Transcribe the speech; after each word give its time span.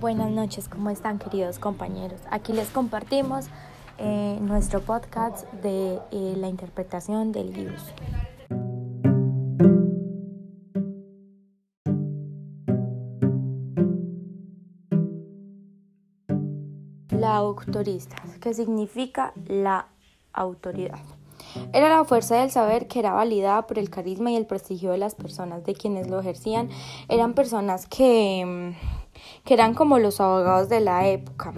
Buenas 0.00 0.30
noches, 0.30 0.66
¿cómo 0.66 0.88
están 0.88 1.18
queridos 1.18 1.58
compañeros? 1.58 2.22
Aquí 2.30 2.54
les 2.54 2.70
compartimos 2.70 3.48
eh, 3.98 4.38
nuestro 4.40 4.80
podcast 4.80 5.46
de 5.52 5.98
eh, 6.10 6.34
la 6.38 6.48
interpretación 6.48 7.32
del 7.32 7.54
IUS. 7.54 7.82
La 17.10 17.36
autorista, 17.36 18.16
que 18.40 18.54
significa 18.54 19.34
la 19.48 19.88
autoridad. 20.32 21.00
Era 21.74 21.90
la 21.90 22.04
fuerza 22.04 22.36
del 22.36 22.50
saber 22.50 22.88
que 22.88 23.00
era 23.00 23.12
validada 23.12 23.66
por 23.66 23.78
el 23.78 23.90
carisma 23.90 24.30
y 24.30 24.36
el 24.36 24.46
prestigio 24.46 24.92
de 24.92 24.98
las 24.98 25.14
personas 25.14 25.64
de 25.64 25.74
quienes 25.74 26.08
lo 26.08 26.20
ejercían. 26.20 26.70
Eran 27.08 27.34
personas 27.34 27.86
que, 27.86 28.74
que 29.44 29.54
eran 29.54 29.74
como 29.74 29.98
los 29.98 30.20
abogados 30.20 30.68
de 30.68 30.80
la 30.80 31.08
época 31.08 31.54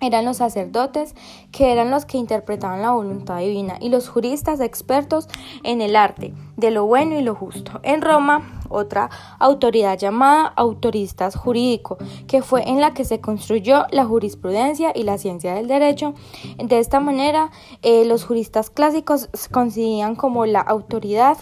eran 0.00 0.24
los 0.24 0.38
sacerdotes, 0.38 1.14
que 1.52 1.72
eran 1.72 1.90
los 1.90 2.04
que 2.04 2.18
interpretaban 2.18 2.82
la 2.82 2.92
voluntad 2.92 3.38
divina, 3.38 3.78
y 3.80 3.88
los 3.88 4.08
juristas 4.08 4.60
expertos 4.60 5.28
en 5.62 5.80
el 5.80 5.96
arte 5.96 6.34
de 6.56 6.70
lo 6.70 6.86
bueno 6.86 7.18
y 7.18 7.22
lo 7.22 7.34
justo. 7.34 7.80
En 7.82 8.02
Roma, 8.02 8.60
otra 8.68 9.10
autoridad 9.38 9.98
llamada 9.98 10.52
autoristas 10.56 11.36
jurídico, 11.36 11.98
que 12.26 12.42
fue 12.42 12.68
en 12.68 12.80
la 12.80 12.94
que 12.94 13.04
se 13.04 13.20
construyó 13.20 13.86
la 13.90 14.04
jurisprudencia 14.04 14.92
y 14.94 15.02
la 15.02 15.18
ciencia 15.18 15.54
del 15.54 15.68
derecho. 15.68 16.14
De 16.58 16.78
esta 16.78 17.00
manera, 17.00 17.50
eh, 17.82 18.04
los 18.04 18.24
juristas 18.24 18.70
clásicos 18.70 19.28
coincidían 19.50 20.16
como 20.16 20.46
la 20.46 20.60
autoridad 20.60 21.36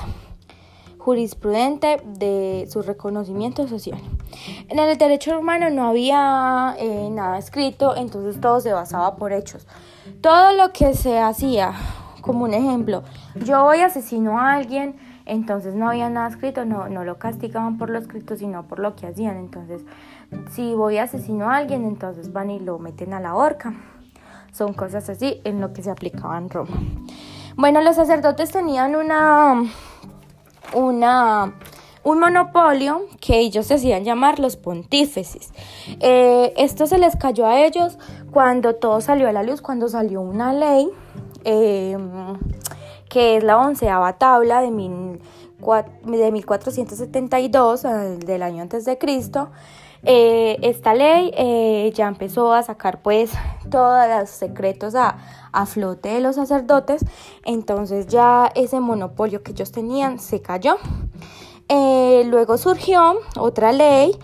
jurisprudente 1.05 2.01
de 2.03 2.67
su 2.71 2.81
reconocimiento 2.81 3.69
social. 3.69 4.01
En 4.69 4.79
el 4.79 4.97
derecho 4.97 5.39
humano 5.39 5.69
no 5.69 5.89
había 5.89 6.75
eh, 6.79 7.11
nada 7.11 7.37
escrito, 7.37 7.95
entonces 7.95 8.41
todo 8.41 8.59
se 8.61 8.73
basaba 8.73 9.17
por 9.17 9.35
hechos. 9.35 9.67
Todo 10.23 10.55
lo 10.55 10.73
que 10.73 10.95
se 10.95 11.19
hacía, 11.19 11.75
como 12.23 12.45
un 12.45 12.55
ejemplo, 12.55 13.03
yo 13.35 13.65
voy 13.65 13.81
asesino 13.81 14.39
a 14.41 14.55
alguien, 14.55 14.97
entonces 15.27 15.75
no 15.75 15.91
había 15.91 16.09
nada 16.09 16.29
escrito, 16.29 16.65
no, 16.65 16.89
no 16.89 17.05
lo 17.05 17.19
castigaban 17.19 17.77
por 17.77 17.91
lo 17.91 17.99
escrito, 17.99 18.37
sino 18.37 18.67
por 18.67 18.79
lo 18.79 18.97
que 18.97 19.07
hacían. 19.07 19.37
Entonces, 19.37 19.83
si 20.53 20.73
voy 20.73 20.97
asesino 20.97 21.51
a 21.51 21.57
alguien, 21.57 21.85
entonces 21.85 22.33
van 22.33 22.51
y 22.51 22.61
lo 22.61 22.79
meten 22.79 23.13
a 23.13 23.21
la 23.21 23.35
horca. 23.35 23.75
Son 24.53 24.73
cosas 24.73 25.11
así 25.11 25.43
en 25.45 25.61
lo 25.61 25.75
que 25.75 25.83
se 25.83 25.91
aplicaba 25.91 26.39
en 26.39 26.49
Roma. 26.49 26.77
Bueno, 27.57 27.83
los 27.83 27.97
sacerdotes 27.97 28.51
tenían 28.51 28.97
una 28.97 29.63
una, 30.75 31.55
un 32.03 32.21
monopolio 32.21 33.07
que 33.21 33.39
ellos 33.39 33.69
decían 33.69 34.05
llamar 34.05 34.39
los 34.39 34.57
pontífices. 34.57 35.53
Eh, 36.01 36.53
esto 36.57 36.87
se 36.87 36.99
les 36.99 37.17
cayó 37.17 37.47
a 37.47 37.61
ellos 37.65 37.99
cuando 38.33 38.75
todo 38.75 39.01
salió 39.01 39.29
a 39.29 39.33
la 39.33 39.43
luz, 39.43 39.63
cuando 39.63 39.89
salió 39.89 40.21
una 40.21 40.53
ley 40.53 40.89
eh, 41.45 41.97
que 43.09 43.37
es 43.37 43.45
la 43.45 43.59
onceava 43.59 44.15
tabla 44.15 44.61
de, 44.61 44.69
de 44.69 46.33
1472, 46.33 47.83
del 48.21 48.43
año 48.43 48.63
antes 48.63 48.85
de 48.85 48.99
Cristo. 48.99 49.51
Eh, 50.07 50.59
esta 50.63 50.95
ley 50.95 51.33
ya 51.95 52.09
empezó 52.09 52.53
a 52.53 52.63
sacar 52.63 53.01
pues 53.03 53.33
todos 53.71 54.07
los 54.09 54.29
secretos 54.29 54.95
a, 54.95 55.17
a 55.53 55.67
flote 55.67 56.11
de 56.11 56.21
los 56.21 56.37
sacerdotes, 56.37 57.05
entonces 57.45 58.07
ya 58.09 58.51
ese 58.55 58.81
monopolio 58.81 59.43
que 59.43 59.53
ellos 59.53 59.73
tenían 59.73 60.19
se 60.19 60.43
cayó. 60.43 60.77
Eh, 61.69 62.25
luego 62.27 62.59
surgió 62.59 63.17
otra 63.39 63.73
ley 63.73 64.15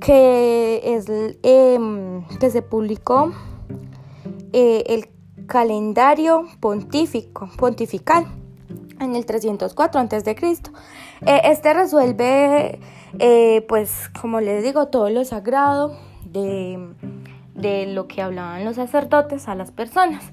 que 0.00 0.80
es 0.84 1.06
em, 1.44 2.26
que 2.40 2.50
se 2.50 2.60
publicó 2.60 3.32
eh, 4.52 4.82
el 4.88 5.08
calendario 5.46 6.46
pontífico, 6.58 7.48
pontifical 7.56 8.26
en 9.00 9.16
el 9.16 9.26
304 9.26 10.00
a.C. 10.00 10.36
Eh, 11.26 11.40
este 11.44 11.74
resuelve, 11.74 12.78
pues 13.68 14.10
como 14.20 14.40
les 14.40 14.62
digo, 14.62 14.88
todo 14.88 15.10
lo 15.10 15.24
sagrado 15.24 15.96
de 16.24 16.78
de 17.58 17.86
lo 17.86 18.06
que 18.06 18.22
hablaban 18.22 18.64
los 18.64 18.76
sacerdotes 18.76 19.48
a 19.48 19.54
las 19.54 19.70
personas. 19.70 20.24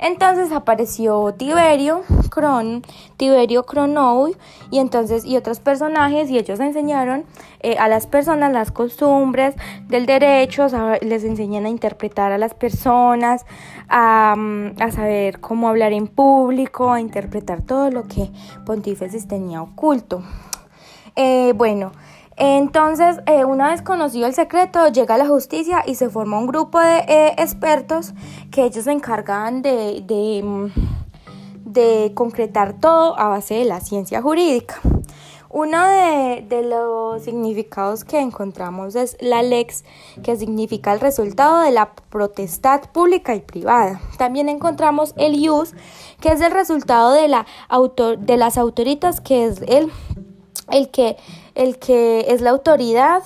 Entonces 0.00 0.50
apareció 0.52 1.32
Tiberio, 1.34 2.02
Cron, 2.28 2.82
Tiberio 3.16 3.64
Cronou 3.64 4.34
y 4.70 4.78
entonces 4.78 5.24
y 5.24 5.36
otros 5.36 5.60
personajes 5.60 6.28
y 6.28 6.38
ellos 6.38 6.58
enseñaron 6.58 7.24
eh, 7.60 7.76
a 7.78 7.88
las 7.88 8.08
personas 8.08 8.52
las 8.52 8.72
costumbres 8.72 9.54
del 9.86 10.06
derecho, 10.06 10.66
les 11.00 11.22
enseñan 11.22 11.66
a 11.66 11.68
interpretar 11.68 12.32
a 12.32 12.38
las 12.38 12.54
personas, 12.54 13.46
a, 13.88 14.34
a, 14.80 14.90
saber 14.90 15.38
cómo 15.40 15.68
hablar 15.68 15.92
en 15.92 16.08
público, 16.08 16.92
a 16.92 17.00
interpretar 17.00 17.62
todo 17.62 17.90
lo 17.90 18.08
que 18.08 18.30
Pontífices 18.66 19.28
tenía 19.28 19.62
oculto. 19.62 20.22
Eh, 21.14 21.52
bueno, 21.54 21.92
entonces, 22.36 23.18
eh, 23.26 23.44
una 23.44 23.70
vez 23.70 23.82
conocido 23.82 24.26
el 24.26 24.34
secreto, 24.34 24.88
llega 24.88 25.18
la 25.18 25.26
justicia 25.26 25.82
y 25.86 25.96
se 25.96 26.08
forma 26.08 26.38
un 26.38 26.46
grupo 26.46 26.80
de 26.80 26.98
eh, 27.08 27.34
expertos 27.38 28.14
que 28.50 28.64
ellos 28.64 28.84
se 28.84 28.92
encargan 28.92 29.62
de, 29.62 30.40
mm, 30.42 30.66
de, 31.64 32.12
concretar 32.14 32.74
todo 32.74 33.18
a 33.18 33.28
base 33.28 33.54
de 33.54 33.64
la 33.64 33.80
ciencia 33.80 34.22
jurídica. 34.22 34.80
Uno 35.50 35.86
de, 35.86 36.46
de, 36.48 36.62
los 36.62 37.22
significados 37.24 38.04
que 38.04 38.18
encontramos 38.18 38.94
es 38.94 39.18
la 39.20 39.42
lex, 39.42 39.84
que 40.22 40.34
significa 40.36 40.94
el 40.94 41.00
resultado 41.00 41.60
de 41.60 41.70
la 41.70 41.92
protestad 42.08 42.80
pública 42.90 43.34
y 43.34 43.40
privada. 43.40 44.00
También 44.16 44.48
encontramos 44.48 45.12
el 45.18 45.34
ius, 45.34 45.74
que 46.20 46.30
es 46.30 46.40
el 46.40 46.52
resultado 46.52 47.12
de, 47.12 47.28
la 47.28 47.44
autor, 47.68 48.18
de 48.18 48.38
las 48.38 48.56
autoritas, 48.56 49.20
que 49.20 49.44
es 49.44 49.60
el 49.68 49.92
el 50.70 50.90
que, 50.90 51.16
el 51.54 51.78
que 51.78 52.26
es 52.28 52.40
la 52.40 52.50
autoridad 52.50 53.22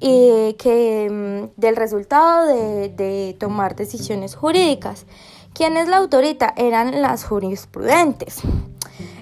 y 0.00 0.54
que 0.54 1.08
mm, 1.10 1.60
del 1.60 1.76
resultado 1.76 2.46
de, 2.46 3.36
tomar 3.38 3.76
decisiones 3.76 4.34
jurídicas. 4.34 5.06
¿Quién 5.54 5.76
es 5.76 5.86
la 5.86 5.98
autorita? 5.98 6.52
Eran 6.56 7.02
las 7.02 7.24
jurisprudentes. 7.24 8.40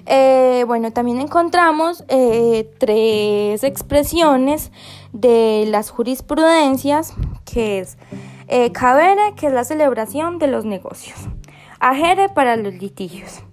Eh, 0.07 0.63
bueno, 0.65 0.91
también 0.91 1.21
encontramos 1.21 2.03
eh, 2.07 2.71
tres 2.79 3.63
expresiones 3.63 4.71
de 5.13 5.65
las 5.67 5.91
jurisprudencias, 5.91 7.13
que 7.45 7.79
es 7.79 7.97
eh, 8.47 8.71
cabere, 8.71 9.33
que 9.35 9.47
es 9.47 9.53
la 9.53 9.63
celebración 9.63 10.39
de 10.39 10.47
los 10.47 10.65
negocios, 10.65 11.17
agere 11.79 12.29
para 12.29 12.55
los 12.55 12.73
litigios, 12.73 13.43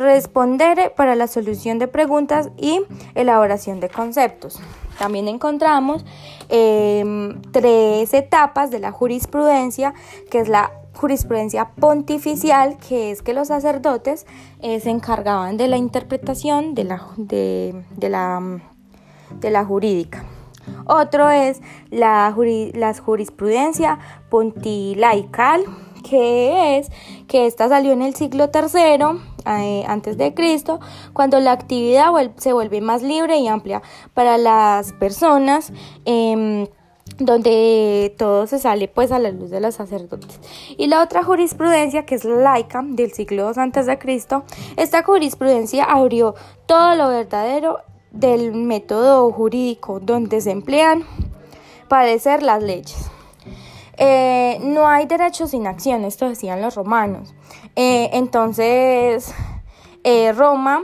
responder 0.00 0.94
para 0.96 1.14
la 1.14 1.26
solución 1.26 1.78
de 1.78 1.86
preguntas 1.86 2.50
y 2.56 2.80
elaboración 3.14 3.80
de 3.80 3.90
conceptos. 3.90 4.58
También 4.98 5.28
encontramos 5.28 6.04
em, 6.48 7.40
tres 7.52 8.12
etapas 8.12 8.70
de 8.70 8.80
la 8.80 8.92
jurisprudencia, 8.92 9.94
que 10.30 10.40
es 10.40 10.48
la 10.48 10.72
jurisprudencia 10.94 11.70
pontificial, 11.70 12.76
que 12.78 13.10
es 13.10 13.22
que 13.22 13.34
los 13.34 13.48
sacerdotes 13.48 14.26
eh, 14.60 14.80
se 14.80 14.90
encargaban 14.90 15.56
de 15.56 15.68
la 15.68 15.76
interpretación 15.76 16.74
de 16.74 16.84
la, 16.84 17.06
de, 17.16 17.74
la, 18.08 18.60
de 19.38 19.50
la 19.50 19.64
jurídica. 19.64 20.24
Otro 20.86 21.30
es 21.30 21.60
la, 21.90 22.34
la 22.74 22.94
jurisprudencia 22.94 23.98
pontilaical, 24.28 25.64
que 26.08 26.78
es 26.78 26.90
que 27.28 27.46
esta 27.46 27.68
salió 27.68 27.92
en 27.92 28.02
el 28.02 28.14
siglo 28.14 28.50
III 28.52 29.29
antes 29.44 30.16
de 30.18 30.34
Cristo, 30.34 30.80
cuando 31.12 31.40
la 31.40 31.52
actividad 31.52 32.10
se 32.36 32.52
vuelve 32.52 32.80
más 32.80 33.02
libre 33.02 33.38
y 33.38 33.48
amplia 33.48 33.82
para 34.14 34.38
las 34.38 34.92
personas. 34.94 35.72
Em, 36.04 36.66
donde 37.18 38.14
todo 38.16 38.46
se 38.46 38.58
sale 38.58 38.88
pues 38.88 39.12
a 39.12 39.18
la 39.18 39.30
luz 39.30 39.50
de 39.50 39.60
los 39.60 39.74
sacerdotes. 39.74 40.40
Y 40.76 40.86
la 40.86 41.02
otra 41.02 41.22
jurisprudencia 41.22 42.06
que 42.06 42.14
es 42.14 42.24
la 42.24 42.36
laica 42.36 42.82
del 42.82 43.12
siglo 43.12 43.50
II 43.50 43.62
antes 43.62 43.86
de 43.86 43.98
Cristo, 43.98 44.44
esta 44.76 45.02
jurisprudencia 45.02 45.84
abrió 45.84 46.34
todo 46.66 46.94
lo 46.94 47.08
verdadero 47.08 47.78
del 48.10 48.52
método 48.54 49.30
jurídico 49.32 50.00
donde 50.00 50.40
se 50.40 50.50
emplean 50.50 51.04
padecer 51.88 52.42
las 52.42 52.62
leyes. 52.62 53.10
Eh, 53.98 54.58
no 54.62 54.88
hay 54.88 55.04
derecho 55.06 55.46
sin 55.46 55.66
acción, 55.66 56.04
esto 56.06 56.26
decían 56.26 56.62
los 56.62 56.74
romanos. 56.74 57.34
Eh, 57.76 58.10
entonces, 58.12 59.32
eh, 60.04 60.32
Roma 60.32 60.82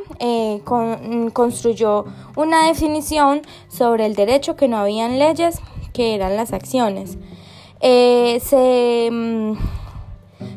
construyó 1.32 2.04
una 2.36 2.66
definición 2.66 3.42
sobre 3.68 4.06
el 4.06 4.14
derecho 4.14 4.56
que 4.56 4.68
no 4.68 4.78
habían 4.78 5.18
leyes, 5.18 5.60
que 5.92 6.14
eran 6.14 6.36
las 6.36 6.52
acciones. 6.52 7.18
se, 7.80 9.08
mm, 9.12 9.52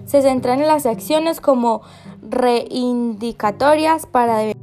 se 0.05 0.21
centran 0.21 0.61
en 0.61 0.67
las 0.67 0.85
acciones 0.85 1.41
como 1.41 1.81
reindicatorias 2.21 4.05
para 4.05 4.53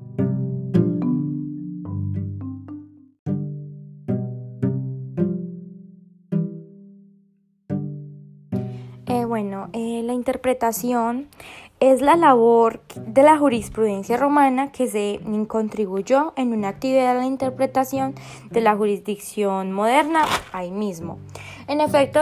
interpretación 10.26 11.28
es 11.78 12.00
la 12.00 12.17
labor 12.17 12.81
de 12.96 13.23
la 13.23 13.38
jurisprudencia 13.38 14.17
romana 14.17 14.73
que 14.73 14.88
se 14.88 15.20
contribuyó 15.46 16.32
en 16.37 16.52
una 16.52 16.69
actividad 16.69 17.17
de 17.17 17.26
interpretación 17.26 18.17
de 18.50 18.61
la 18.61 18.75
jurisdicción 18.75 19.70
moderna 19.70 20.25
ahí 20.52 20.73
mismo. 20.73 21.19
En 21.69 21.81
efecto, 21.81 22.20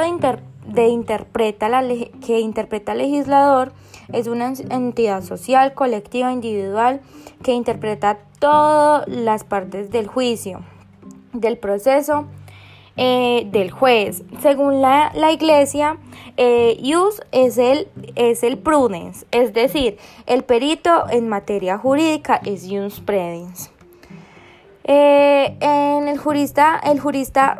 de, 0.66 0.88
interpreta 0.88 1.70
la 1.70 1.82
que 2.26 2.40
interpreta 2.40 2.92
el 2.92 2.98
legislador 2.98 3.72
es 4.12 4.26
una 4.26 4.52
entidad 4.68 5.22
social, 5.22 5.72
colectiva, 5.72 6.30
individual 6.30 7.00
que 7.42 7.52
interpreta 7.52 8.18
todas 8.38 9.08
las 9.08 9.44
partes 9.44 9.90
del 9.90 10.08
juicio, 10.08 10.60
del 11.32 11.56
proceso, 11.56 12.26
eh, 12.96 13.48
del 13.50 13.70
juez. 13.70 14.22
Según 14.40 14.80
la, 14.80 15.12
iglesia, 15.32 15.98
eh, 16.36 16.76
ius 16.80 17.22
es 17.32 17.58
el, 17.58 17.88
es 18.14 18.42
el 18.42 18.58
prudence, 18.58 19.26
es 19.30 19.52
decir, 19.52 19.98
el 20.26 20.44
perito 20.44 21.04
en 21.10 21.28
materia 21.28 21.78
jurídica 21.78 22.40
es 22.44 22.64
ius 22.66 23.00
prudens. 23.00 23.70
Eh, 24.84 25.56
en 25.60 26.08
el 26.08 26.18
jurista, 26.18 26.78
el 26.84 27.00
jurista 27.00 27.58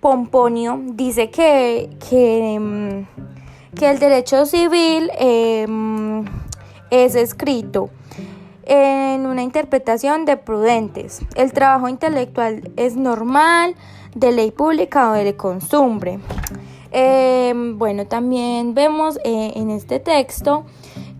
Pomponio 0.00 0.80
dice 0.82 1.30
que, 1.30 1.90
que, 2.10 2.58
mm, 2.58 3.76
que 3.78 3.90
el 3.90 3.98
derecho 3.98 4.46
civil 4.46 5.10
em, 5.18 6.24
es 6.90 7.14
escrito 7.14 7.90
en 8.64 9.26
una 9.26 9.42
interpretación 9.42 10.24
de 10.24 10.36
prudentes. 10.36 11.20
El 11.34 11.52
trabajo 11.52 11.88
intelectual 11.88 12.70
es 12.76 12.96
normal, 12.96 13.76
de 14.14 14.32
ley 14.32 14.50
pública 14.50 15.10
o 15.10 15.12
de 15.14 15.36
costumbre. 15.36 16.18
Em, 16.90 17.78
bueno, 17.78 18.06
también 18.06 18.74
vemos 18.74 19.18
eh, 19.24 19.52
en 19.56 19.70
este 19.70 19.98
texto 19.98 20.64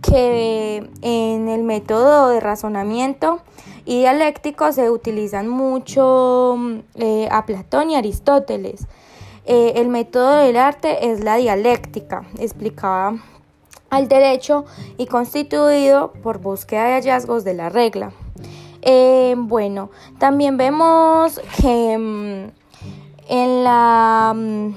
que 0.03 0.89
en 1.01 1.49
el 1.49 1.63
método 1.63 2.29
de 2.29 2.41
razonamiento 2.41 3.41
y 3.85 4.01
dialéctico 4.01 4.71
se 4.73 4.91
utilizan 4.91 5.49
mucho 5.49 6.57
eh, 6.95 7.29
a 7.31 7.47
Platón 7.47 7.91
y 7.91 7.97
Aristóteles. 7.97 8.87
Eh, 9.45 9.73
el 9.77 9.89
método 9.89 10.37
del 10.37 10.57
arte 10.57 11.11
es 11.11 11.25
la 11.25 11.37
dialéctica, 11.37 12.25
explicaba 12.39 13.17
al 13.91 14.09
derecho 14.09 14.65
y 14.99 15.07
constituido 15.07 16.13
por 16.23 16.39
búsqueda 16.39 16.85
de 16.85 16.93
hallazgos 16.95 17.45
de 17.45 17.55
la 17.55 17.69
regla. 17.69 18.13
Em, 18.83 19.49
bueno, 19.49 19.91
también 20.19 20.57
vemos 20.57 21.41
que 21.61 21.99
mm, 21.99 22.62
en 23.33 23.65
la 23.65 24.35
mm, 24.37 24.75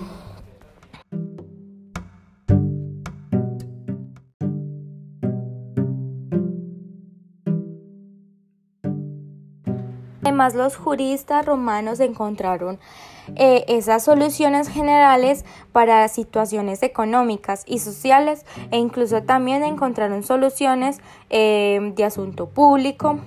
Además, 10.22 10.56
los 10.56 10.76
juristas 10.76 11.46
romanos 11.46 12.00
encontraron 12.00 12.80
eh, 13.36 13.64
esas 13.68 14.04
soluciones 14.04 14.70
generales 14.70 15.46
para 15.72 16.08
situaciones 16.08 16.82
económicas 16.82 17.64
y 17.68 17.78
sociales 17.78 18.44
e 18.72 18.78
incluso 18.78 19.22
también 19.22 19.64
encontraron 19.64 20.24
soluciones 20.24 21.00
eh, 21.30 21.94
de 21.96 22.04
asunto 22.04 22.50
público, 22.50 23.20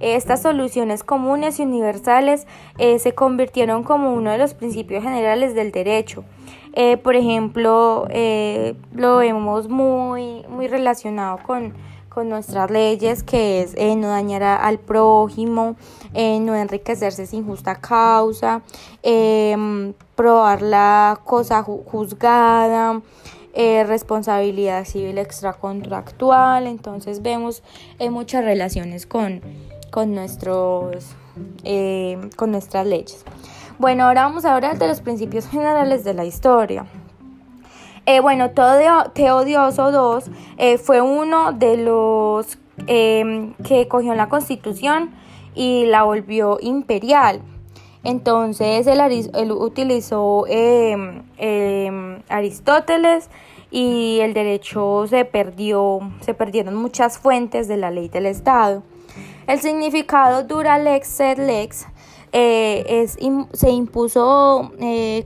estas 0.00 0.40
soluciones 0.42 1.04
comunes 1.04 1.60
y 1.60 1.62
universales 1.62 2.46
eh, 2.78 2.98
se 2.98 3.12
convirtieron 3.12 3.84
como 3.84 4.14
uno 4.14 4.30
de 4.32 4.38
los 4.38 4.54
principios 4.54 5.04
generales 5.04 5.54
del 5.54 5.72
derecho. 5.72 6.24
Eh, 6.72 6.96
por 6.96 7.16
ejemplo, 7.16 8.06
eh, 8.10 8.74
lo 8.94 9.18
vemos 9.18 9.68
muy, 9.68 10.44
muy 10.48 10.68
relacionado 10.68 11.38
con, 11.46 11.74
nuestras 12.20 12.70
leyes, 12.70 13.22
que 13.22 13.62
es 13.62 13.74
no 13.96 14.08
dañar 14.08 14.42
al 14.42 14.78
prójimo, 14.78 15.76
no 16.12 16.54
enriquecerse 16.54 17.24
sin 17.24 17.46
justa 17.46 17.76
causa, 17.76 18.60
probar 20.16 20.60
la 20.60 21.18
cosa 21.24 21.62
juzgada, 21.62 23.00
responsabilidad 23.54 24.84
civil 24.84 25.16
extracontractual. 25.16 26.66
Entonces 26.66 27.22
vemos 27.22 27.62
muchas 28.10 28.44
relaciones 28.44 29.06
con, 29.06 29.40
con, 29.90 30.14
nuestros, 30.14 31.16
eh, 31.64 32.18
con 32.36 32.50
nuestras 32.52 32.86
leyes. 32.86 33.24
Bueno, 33.78 34.04
ahora 34.04 34.22
vamos 34.22 34.44
a 34.44 34.54
hablar 34.54 34.78
de 34.78 34.88
los 34.88 35.00
principios 35.00 35.48
generales 35.48 36.04
de 36.04 36.14
la 36.14 36.24
historia. 36.24 36.86
Eh, 38.06 38.20
bueno, 38.20 38.50
Teodioso 38.50 40.22
II 40.24 40.32
eh, 40.58 40.78
fue 40.78 41.00
uno 41.00 41.52
de 41.52 41.76
los 41.76 42.58
que 42.86 43.86
cogió 43.88 44.14
la 44.14 44.30
constitución 44.30 45.10
y 45.54 45.84
la 45.86 46.02
volvió 46.02 46.58
imperial. 46.60 47.42
Entonces 48.02 48.86
él, 48.86 49.52
utilizó 49.52 50.46
Aristóteles 52.28 53.28
y 53.70 54.18
el 54.20 54.32
derecho 54.32 55.06
se 55.06 55.24
perdió, 55.26 56.00
se 56.20 56.32
perdieron 56.34 56.74
muchas 56.74 57.18
fuentes 57.18 57.68
de 57.68 57.76
la 57.76 57.90
ley 57.90 58.08
del 58.08 58.26
Estado. 58.26 58.82
El 59.50 59.60
significado 59.60 60.44
dura 60.44 60.78
lex 60.78 61.08
sed 61.08 61.38
lex 61.38 61.84
eh, 62.30 62.84
es, 62.86 63.18
se 63.52 63.70
impuso 63.70 64.70
eh, 64.78 65.24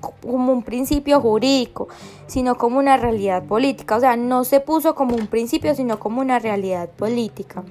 como 0.00 0.52
un 0.52 0.64
principio 0.64 1.20
jurídico, 1.20 1.86
sino 2.26 2.56
como 2.56 2.80
una 2.80 2.96
realidad 2.96 3.44
política. 3.44 3.94
O 3.94 4.00
sea, 4.00 4.16
no 4.16 4.42
se 4.42 4.58
puso 4.58 4.96
como 4.96 5.14
un 5.14 5.28
principio, 5.28 5.76
sino 5.76 6.00
como 6.00 6.20
una 6.20 6.40
realidad 6.40 6.88
política. 6.88 7.62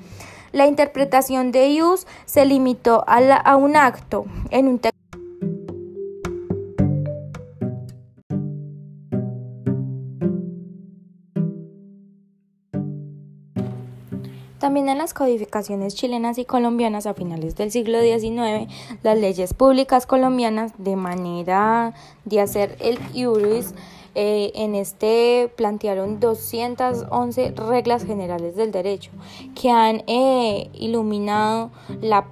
La 0.54 0.66
interpretación 0.66 1.52
de 1.52 1.68
ius 1.68 2.08
se 2.24 2.46
limitó 2.46 3.04
a, 3.06 3.18
a 3.36 3.58
un 3.58 3.76
acto 3.76 4.28
en 4.52 4.70
un 4.70 4.80
texto. 4.80 5.05
También 14.66 14.90
en 14.90 14.98
las 14.98 15.14
codificaciones 15.14 15.94
chilenas 15.94 16.40
y 16.40 16.46
colombianas 16.46 17.06
a 17.06 17.14
finales 17.14 17.56
del 17.56 17.70
siglo 17.70 18.02
XIX, 18.02 18.68
las 19.04 19.16
leyes 19.16 19.54
públicas 19.54 20.08
colombianas, 20.08 20.72
de 20.80 20.96
manera 20.96 21.94
de 22.24 22.42
hacer 22.42 22.76
el 22.80 22.98
iuris, 23.14 23.76
eh, 24.16 24.52
en 24.56 24.74
este 24.74 25.52
plantearon 25.56 26.20
211 26.20 27.52
reglas 27.52 28.06
generales 28.06 28.56
del 28.56 28.72
derecho 28.72 29.12
que 29.54 29.70
han 29.70 30.04
eh, 30.08 30.72
iluminado 30.74 31.70
la 32.02 32.26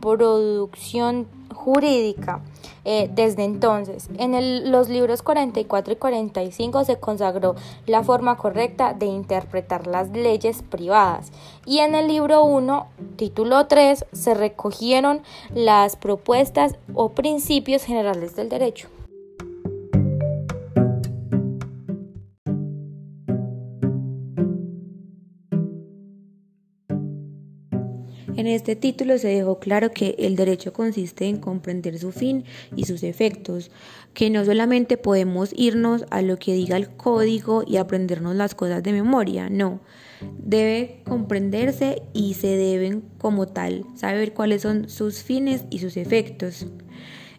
producción 0.00 1.28
jurídica 1.66 2.42
eh, 2.84 3.10
desde 3.12 3.42
entonces. 3.42 4.08
En 4.18 4.70
los 4.70 4.88
libros 4.88 5.22
44 5.22 5.94
y 5.94 5.96
45 5.96 6.84
se 6.84 7.00
consagró 7.00 7.56
la 7.86 8.04
forma 8.04 8.36
correcta 8.36 8.94
de 8.94 9.06
interpretar 9.06 9.88
las 9.88 10.10
leyes 10.10 10.62
privadas 10.62 11.32
y 11.64 11.78
en 11.80 11.96
el 11.96 12.06
libro 12.06 12.44
1, 12.44 12.86
título 13.16 13.66
3, 13.66 14.06
se 14.12 14.34
recogieron 14.34 15.22
las 15.52 15.96
propuestas 15.96 16.76
o 16.94 17.08
principios 17.08 17.82
generales 17.82 18.36
del 18.36 18.48
derecho. 18.48 18.88
En 28.36 28.46
este 28.46 28.76
título 28.76 29.16
se 29.16 29.28
dejó 29.28 29.58
claro 29.58 29.92
que 29.92 30.14
el 30.18 30.36
derecho 30.36 30.74
consiste 30.74 31.24
en 31.26 31.38
comprender 31.38 31.98
su 31.98 32.12
fin 32.12 32.44
y 32.76 32.84
sus 32.84 33.02
efectos, 33.02 33.70
que 34.12 34.28
no 34.28 34.44
solamente 34.44 34.98
podemos 34.98 35.52
irnos 35.56 36.04
a 36.10 36.20
lo 36.20 36.38
que 36.38 36.52
diga 36.52 36.76
el 36.76 36.90
código 36.90 37.64
y 37.66 37.78
aprendernos 37.78 38.36
las 38.36 38.54
cosas 38.54 38.82
de 38.82 38.92
memoria, 38.92 39.48
no, 39.48 39.80
debe 40.38 41.00
comprenderse 41.04 42.02
y 42.12 42.34
se 42.34 42.48
deben 42.58 43.04
como 43.16 43.46
tal 43.46 43.86
saber 43.94 44.34
cuáles 44.34 44.60
son 44.62 44.90
sus 44.90 45.22
fines 45.22 45.64
y 45.70 45.78
sus 45.78 45.96
efectos. 45.96 46.66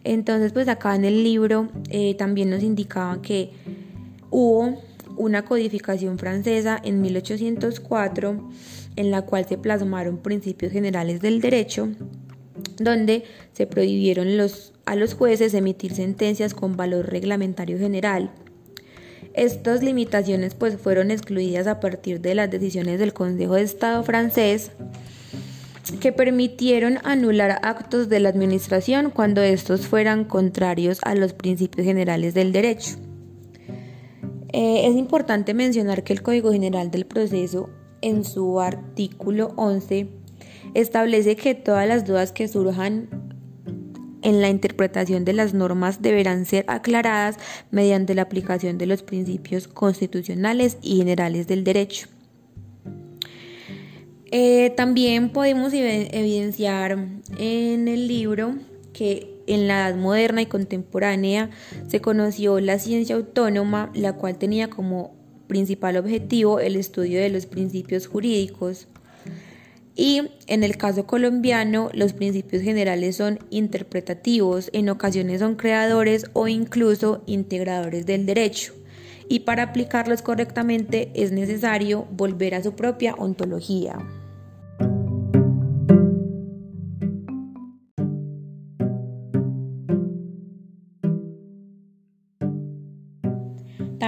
Entonces, 0.02 0.52
pues 0.52 0.66
acá 0.66 0.96
en 0.96 1.04
el 1.04 1.22
libro 1.22 1.68
eh, 1.90 2.14
también 2.14 2.50
nos 2.50 2.64
indicaba 2.64 3.22
que 3.22 3.52
hubo 4.30 4.82
una 5.16 5.44
codificación 5.44 6.18
francesa 6.18 6.80
en 6.82 7.00
1804 7.02 8.48
en 8.98 9.12
la 9.12 9.22
cual 9.22 9.46
se 9.46 9.56
plasmaron 9.56 10.18
principios 10.18 10.72
generales 10.72 11.20
del 11.20 11.40
derecho, 11.40 11.88
donde 12.78 13.22
se 13.52 13.68
prohibieron 13.68 14.36
los, 14.36 14.72
a 14.86 14.96
los 14.96 15.14
jueces 15.14 15.54
emitir 15.54 15.94
sentencias 15.94 16.52
con 16.52 16.76
valor 16.76 17.06
reglamentario 17.06 17.78
general. 17.78 18.32
Estas 19.34 19.84
limitaciones 19.84 20.56
pues 20.56 20.78
fueron 20.78 21.12
excluidas 21.12 21.68
a 21.68 21.78
partir 21.78 22.20
de 22.20 22.34
las 22.34 22.50
decisiones 22.50 22.98
del 22.98 23.12
Consejo 23.12 23.54
de 23.54 23.62
Estado 23.62 24.02
francés 24.02 24.72
que 26.00 26.10
permitieron 26.10 26.98
anular 27.04 27.60
actos 27.62 28.08
de 28.08 28.18
la 28.18 28.30
administración 28.30 29.10
cuando 29.10 29.42
estos 29.42 29.86
fueran 29.86 30.24
contrarios 30.24 30.98
a 31.04 31.14
los 31.14 31.34
principios 31.34 31.84
generales 31.86 32.34
del 32.34 32.50
derecho. 32.50 32.96
Eh, 34.52 34.88
es 34.88 34.96
importante 34.96 35.54
mencionar 35.54 36.02
que 36.02 36.12
el 36.14 36.22
Código 36.22 36.50
General 36.50 36.90
del 36.90 37.06
Proceso, 37.06 37.70
en 38.00 38.24
su 38.24 38.60
artículo 38.60 39.52
11, 39.56 40.08
establece 40.74 41.36
que 41.36 41.54
todas 41.54 41.86
las 41.88 42.06
dudas 42.06 42.32
que 42.32 42.48
surjan 42.48 43.08
en 44.22 44.40
la 44.40 44.48
interpretación 44.48 45.24
de 45.24 45.32
las 45.32 45.54
normas 45.54 46.02
deberán 46.02 46.44
ser 46.44 46.64
aclaradas 46.68 47.36
mediante 47.70 48.14
la 48.14 48.22
aplicación 48.22 48.78
de 48.78 48.86
los 48.86 49.02
principios 49.02 49.68
constitucionales 49.68 50.78
y 50.82 50.96
generales 50.96 51.46
del 51.46 51.64
derecho. 51.64 52.08
Eh, 54.30 54.70
también 54.76 55.30
podemos 55.30 55.72
evidenciar 55.72 56.98
en 57.38 57.88
el 57.88 58.08
libro 58.08 58.56
que 58.92 59.38
en 59.46 59.66
la 59.66 59.88
edad 59.88 59.96
moderna 59.96 60.42
y 60.42 60.46
contemporánea 60.46 61.48
se 61.86 62.00
conoció 62.02 62.60
la 62.60 62.78
ciencia 62.78 63.16
autónoma, 63.16 63.90
la 63.94 64.12
cual 64.12 64.36
tenía 64.36 64.68
como 64.68 65.17
principal 65.48 65.96
objetivo 65.96 66.60
el 66.60 66.76
estudio 66.76 67.20
de 67.20 67.30
los 67.30 67.46
principios 67.46 68.06
jurídicos. 68.06 68.86
Y 69.96 70.30
en 70.46 70.62
el 70.62 70.76
caso 70.76 71.06
colombiano, 71.06 71.90
los 71.92 72.12
principios 72.12 72.62
generales 72.62 73.16
son 73.16 73.40
interpretativos, 73.50 74.70
en 74.72 74.90
ocasiones 74.90 75.40
son 75.40 75.56
creadores 75.56 76.30
o 76.34 76.46
incluso 76.46 77.24
integradores 77.26 78.06
del 78.06 78.24
derecho. 78.24 78.74
Y 79.28 79.40
para 79.40 79.64
aplicarlos 79.64 80.22
correctamente 80.22 81.10
es 81.14 81.32
necesario 81.32 82.06
volver 82.12 82.54
a 82.54 82.62
su 82.62 82.74
propia 82.74 83.14
ontología. 83.14 83.98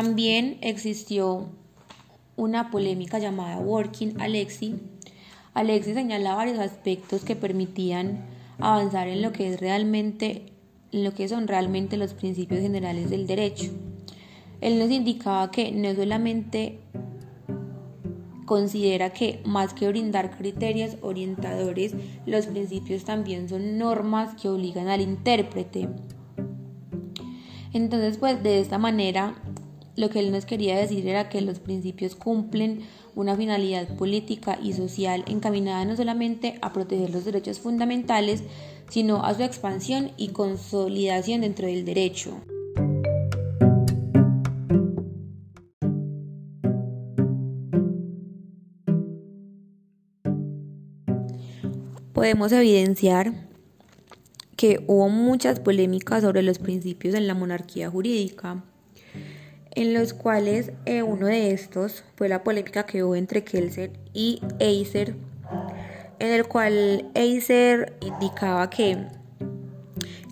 También 0.02 0.57
existió 0.62 1.50
una 2.35 2.71
polémica 2.71 3.19
llamada 3.19 3.59
Working 3.59 4.19
Alexi. 4.19 4.76
Alexi 5.52 5.92
señala 5.92 6.35
varios 6.35 6.59
aspectos 6.59 7.23
que 7.23 7.37
permitían 7.37 8.25
avanzar 8.59 9.09
en 9.09 9.21
lo 9.21 9.30
que 9.33 9.52
es 9.52 9.61
realmente 9.61 10.54
en 10.90 11.04
lo 11.04 11.12
que 11.12 11.28
son 11.28 11.47
realmente 11.47 11.99
los 11.99 12.14
principios 12.14 12.62
generales 12.62 13.11
del 13.11 13.26
derecho. 13.26 13.73
Él 14.62 14.78
nos 14.78 14.90
indicaba 14.90 15.50
que 15.50 15.71
no 15.71 15.95
solamente 15.95 16.78
considera 18.47 19.11
que 19.11 19.42
más 19.45 19.75
que 19.75 19.87
brindar 19.87 20.35
criterios 20.38 20.97
orientadores, 21.02 21.95
los 22.25 22.47
principios 22.47 23.04
también 23.04 23.50
son 23.50 23.76
normas 23.76 24.35
que 24.40 24.49
obligan 24.49 24.88
al 24.88 25.02
intérprete. 25.02 25.90
Entonces, 27.75 28.16
pues 28.16 28.42
de 28.42 28.61
esta 28.61 28.78
manera 28.78 29.35
lo 30.00 30.09
que 30.09 30.19
él 30.19 30.33
nos 30.33 30.47
quería 30.47 30.78
decir 30.78 31.07
era 31.07 31.28
que 31.28 31.42
los 31.42 31.61
principios 31.61 32.16
cumplen 32.16 32.80
una 33.14 33.37
finalidad 33.37 33.87
política 33.97 34.59
y 34.61 34.73
social 34.73 35.25
encaminada 35.28 35.85
no 35.85 35.95
solamente 35.95 36.59
a 36.62 36.73
proteger 36.73 37.11
los 37.11 37.26
derechos 37.26 37.61
fundamentales, 37.61 38.42
sino 38.88 39.23
a 39.25 39.35
su 39.35 39.42
expansión 39.42 40.11
y 40.16 40.28
consolidación 40.28 41.42
dentro 41.42 41.66
del 41.66 41.85
derecho. 41.85 42.40
Podemos 52.14 52.52
evidenciar 52.52 53.33
que 54.57 54.83
hubo 54.87 55.09
muchas 55.09 55.61
polémicas 55.61 56.23
sobre 56.23 56.42
los 56.42 56.59
principios 56.59 57.14
en 57.14 57.26
la 57.26 57.35
monarquía 57.35 57.90
jurídica 57.90 58.62
en 59.73 59.95
los 59.95 60.12
cuales 60.12 60.73
eh, 60.87 61.03
uno 61.03 61.27
de 61.27 61.53
estos 61.53 62.05
fue 62.17 62.29
la 62.29 62.43
polémica 62.43 62.87
que 62.87 63.05
hubo 63.05 63.15
entre 63.15 63.45
Kelser 63.45 63.93
y 64.12 64.41
Acer, 64.57 65.15
en 66.19 66.29
el 66.33 66.47
cual 66.47 67.11
Acer 67.15 67.95
indicaba 68.00 68.69
que 68.71 69.07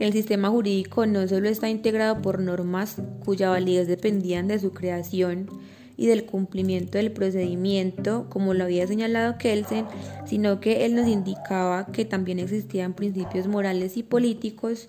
el 0.00 0.12
sistema 0.12 0.48
jurídico 0.48 1.06
no 1.06 1.26
solo 1.26 1.48
está 1.48 1.68
integrado 1.68 2.22
por 2.22 2.40
normas 2.40 2.96
cuya 3.24 3.50
validez 3.50 3.88
dependían 3.88 4.46
de 4.46 4.58
su 4.58 4.72
creación 4.72 5.48
y 5.96 6.06
del 6.06 6.24
cumplimiento 6.24 6.98
del 6.98 7.10
procedimiento, 7.10 8.26
como 8.30 8.54
lo 8.54 8.64
había 8.64 8.86
señalado 8.86 9.36
Kelsen, 9.36 9.86
sino 10.24 10.60
que 10.60 10.86
él 10.86 10.94
nos 10.94 11.08
indicaba 11.08 11.86
que 11.86 12.04
también 12.04 12.38
existían 12.38 12.94
principios 12.94 13.48
morales 13.48 13.96
y 13.96 14.04
políticos 14.04 14.88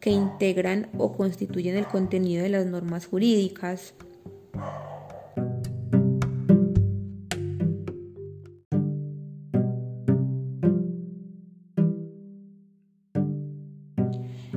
que 0.00 0.10
integran 0.10 0.88
o 0.96 1.12
constituyen 1.12 1.76
el 1.76 1.86
contenido 1.86 2.42
de 2.42 2.48
las 2.48 2.66
normas 2.66 3.06
jurídicas. 3.06 3.94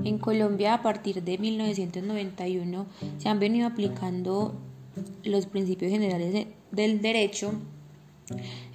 En 0.03 0.17
Colombia, 0.17 0.73
a 0.73 0.81
partir 0.81 1.23
de 1.23 1.37
1991, 1.37 2.85
se 3.17 3.29
han 3.29 3.39
venido 3.39 3.67
aplicando 3.67 4.53
los 5.23 5.45
principios 5.45 5.91
generales 5.91 6.47
del 6.71 7.01
derecho 7.01 7.53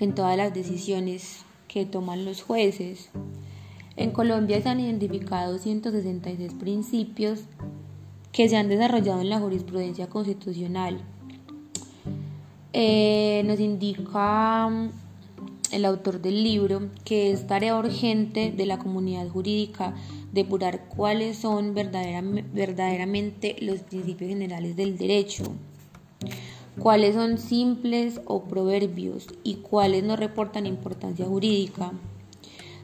en 0.00 0.14
todas 0.14 0.36
las 0.36 0.54
decisiones 0.54 1.44
que 1.66 1.84
toman 1.84 2.24
los 2.24 2.42
jueces. 2.42 3.10
En 3.98 4.12
Colombia 4.12 4.62
se 4.62 4.68
han 4.68 4.78
identificado 4.78 5.58
166 5.58 6.54
principios 6.54 7.40
que 8.30 8.48
se 8.48 8.56
han 8.56 8.68
desarrollado 8.68 9.20
en 9.20 9.28
la 9.28 9.40
jurisprudencia 9.40 10.06
constitucional. 10.06 11.00
Eh, 12.72 13.42
nos 13.44 13.58
indica 13.58 14.68
mm, 14.68 14.90
el 15.72 15.84
autor 15.84 16.20
del 16.20 16.44
libro 16.44 16.90
que 17.04 17.32
es 17.32 17.48
tarea 17.48 17.76
urgente 17.76 18.52
de 18.52 18.66
la 18.66 18.78
comunidad 18.78 19.28
jurídica 19.28 19.96
depurar 20.32 20.84
cuáles 20.84 21.36
son 21.36 21.74
verdaderamente 21.74 23.56
los 23.60 23.80
principios 23.80 24.30
generales 24.30 24.76
del 24.76 24.96
derecho, 24.96 25.42
cuáles 26.78 27.16
son 27.16 27.36
simples 27.36 28.20
o 28.26 28.44
proverbios 28.44 29.26
y 29.42 29.56
cuáles 29.56 30.04
no 30.04 30.14
reportan 30.14 30.66
importancia 30.66 31.26
jurídica 31.26 31.90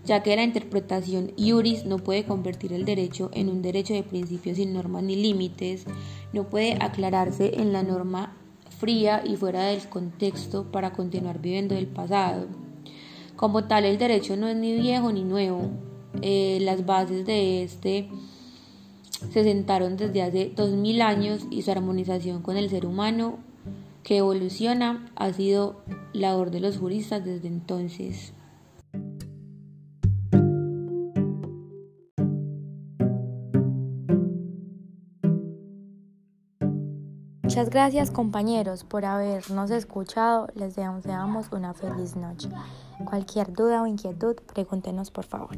ya 0.04 0.23
que 0.23 0.37
la 0.37 0.44
interpretación 0.44 1.32
iuris 1.37 1.87
no 1.87 1.99
puede 1.99 2.25
convertir 2.25 2.73
el 2.73 2.84
derecho 2.84 3.30
en 3.32 3.49
un 3.49 3.62
derecho 3.62 3.94
de 3.94 4.02
principios 4.02 4.56
sin 4.56 4.73
normas 4.73 5.02
ni 5.02 5.16
límites, 5.16 5.84
no 6.32 6.44
puede 6.44 6.76
aclararse 6.80 7.61
en 7.61 7.73
la 7.73 7.82
norma 7.82 8.37
fría 8.78 9.23
y 9.25 9.37
fuera 9.37 9.64
del 9.64 9.88
contexto 9.88 10.70
para 10.70 10.92
continuar 10.92 11.40
viviendo 11.40 11.75
del 11.75 11.87
pasado. 11.87 12.49
Como 13.37 13.64
tal, 13.64 13.84
el 13.84 13.99
derecho 13.99 14.37
no 14.37 14.46
es 14.46 14.56
ni 14.56 14.78
viejo 14.78 15.11
ni 15.11 15.25
nuevo. 15.25 15.70
Eh, 16.23 16.58
las 16.61 16.87
bases 16.87 17.26
de 17.26 17.62
este 17.62 18.08
se 19.32 19.42
sentaron 19.42 19.96
desde 19.96 20.23
hace 20.23 20.52
2000 20.54 21.02
años 21.02 21.46
y 21.50 21.62
su 21.62 21.70
armonización 21.70 22.42
con 22.42 22.56
el 22.56 22.68
ser 22.68 22.87
humano 22.87 23.38
que 24.02 24.18
evoluciona 24.18 25.11
ha 25.16 25.32
sido 25.32 25.82
labor 26.12 26.50
de 26.50 26.61
los 26.61 26.76
juristas 26.76 27.25
desde 27.25 27.49
entonces. 27.49 28.34
Muchas 37.54 37.70
gracias 37.70 38.11
compañeros 38.11 38.82
por 38.82 39.04
habernos 39.04 39.70
escuchado. 39.70 40.49
Les 40.56 40.75
deseamos 40.75 41.52
una 41.52 41.73
feliz 41.73 42.16
noche. 42.16 42.49
Cualquier 43.04 43.52
duda 43.52 43.80
o 43.80 43.87
inquietud, 43.87 44.34
pregúntenos 44.52 45.12
por 45.12 45.25
favor. 45.25 45.54